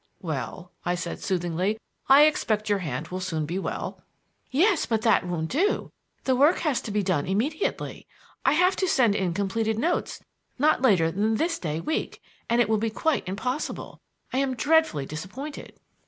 "Well," 0.19 0.71
I 0.83 0.95
said 0.95 1.21
soothingly, 1.21 1.77
"I 2.09 2.23
expect 2.23 2.69
your 2.69 2.79
hand 2.79 3.09
will 3.09 3.19
soon 3.19 3.45
be 3.45 3.59
well." 3.59 4.01
"Yes, 4.49 4.87
but 4.87 5.03
that 5.03 5.27
won't 5.27 5.51
do. 5.51 5.91
The 6.23 6.35
work 6.35 6.57
has 6.61 6.81
to 6.81 6.91
be 6.91 7.03
done 7.03 7.27
immediately. 7.27 8.07
I 8.43 8.53
have 8.53 8.75
to 8.77 8.87
send 8.87 9.13
in 9.13 9.35
completed 9.35 9.77
notes 9.77 10.19
not 10.57 10.81
later 10.81 11.11
than 11.11 11.35
this 11.35 11.59
day 11.59 11.79
week, 11.79 12.19
and 12.49 12.59
it 12.59 12.67
will 12.67 12.79
be 12.79 12.89
quite 12.89 13.27
impossible. 13.29 14.01
I 14.33 14.39
am 14.39 14.55
dreadfully 14.55 15.05
disappointed." 15.05 15.79